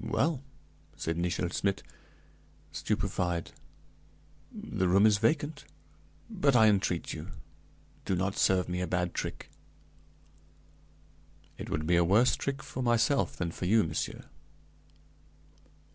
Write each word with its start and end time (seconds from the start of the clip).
"Well," 0.00 0.42
said 0.96 1.18
Nichel 1.18 1.50
Schmidt, 1.50 1.82
stupefied, 2.72 3.52
"the 4.50 4.88
room 4.88 5.04
is 5.04 5.18
vacant, 5.18 5.66
but 6.30 6.56
I 6.56 6.68
entreat 6.68 7.12
you, 7.12 7.28
do 8.06 8.16
not 8.16 8.38
serve 8.38 8.70
me 8.70 8.80
a 8.80 8.86
bad 8.86 9.12
trick." 9.12 9.50
"It 11.58 11.68
would 11.68 11.86
be 11.86 11.96
a 11.96 12.04
worse 12.04 12.36
trick 12.36 12.62
for 12.62 12.82
myself 12.82 13.36
than 13.36 13.50
for 13.50 13.66
you, 13.66 13.84
monsieur." 13.84 14.24